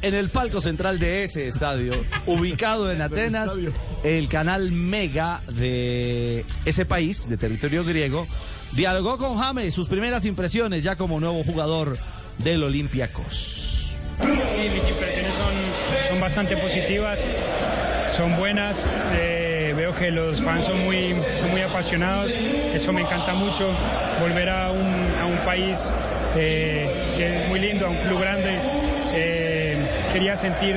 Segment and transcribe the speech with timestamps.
[0.00, 1.94] En el palco central de ese estadio,
[2.26, 3.58] ubicado en Atenas,
[4.02, 8.26] el canal Mega de ese país, de territorio griego,
[8.72, 11.98] dialogó con James sus primeras impresiones ya como nuevo jugador
[12.38, 13.94] del Olympiacos.
[14.20, 15.54] Sí, mis impresiones son,
[16.08, 17.18] son bastante positivas,
[18.16, 18.76] son buenas.
[19.12, 22.30] eh, veo que los fans son muy, son muy apasionados.
[22.30, 23.70] Eso me encanta mucho.
[24.20, 25.78] Volver a un, a un país
[26.36, 28.60] eh, que es muy lindo, a un club grande.
[30.12, 30.76] Quería sentir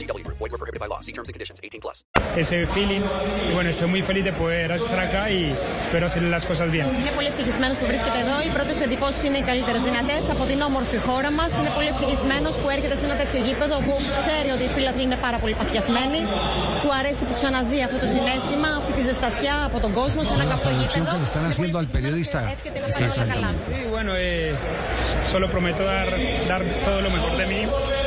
[0.00, 0.38] VGW Group.
[0.42, 1.00] Void were prohibited by law.
[1.06, 1.58] See terms and conditions.
[1.62, 1.96] 18 plus.
[2.42, 3.02] Ese feeling.
[3.48, 5.40] Y bueno, estoy muy feliz de poder estar acá y
[5.86, 6.86] espero hacer las cosas bien.
[7.00, 8.36] Είναι πολύ ευτυχισμένο που βρίσκεται εδώ.
[8.46, 11.44] Οι πρώτε εντυπώσει είναι οι καλύτερε δυνατέ από την όμορφη χώρα μα.
[11.58, 15.18] Είναι πολύ ευτυχισμένο που έρχεται σε ένα τέτοιο γήπεδο που ξέρει ότι οι φίλαθλοι είναι
[15.26, 16.20] πάρα πολύ παθιασμένοι.
[16.82, 20.44] Του αρέσει που ξαναζεί αυτό το συνέστημα, αυτή τη ζεστασιά από τον κόσμο σε ένα
[20.44, 21.16] la καυτό traducción γήπεδο.
[21.16, 22.38] que le están haciendo al periodista.
[22.56, 23.48] Εύχεται να περάσει καλά.
[23.48, 23.70] Exactamente.
[23.72, 24.52] Sí, bueno, eh,
[25.32, 26.08] solo prometo dar,
[26.50, 27.99] dar todo lo mejor de mí, poder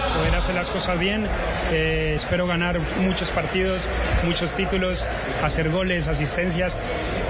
[0.45, 1.27] hacer las cosas bien.
[1.73, 3.81] Eh, espero ganar muchos partidos,
[4.25, 5.03] muchos títulos,
[5.43, 6.77] hacer goles, asistencias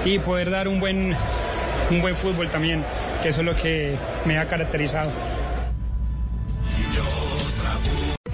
[0.03, 1.15] y poder dar un buen,
[1.91, 2.83] un buen fútbol también,
[3.23, 5.11] que eso es lo que me ha caracterizado.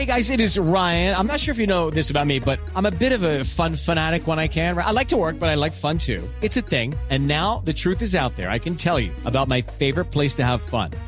[0.01, 1.15] Hey guys, it is Ryan.
[1.15, 3.43] I'm not sure if you know this about me, but I'm a bit of a
[3.43, 4.75] fun fanatic when I can.
[4.75, 6.27] I like to work, but I like fun too.
[6.41, 6.95] It's a thing.
[7.11, 8.49] And now the truth is out there.
[8.49, 10.89] I can tell you about my favorite place to have fun.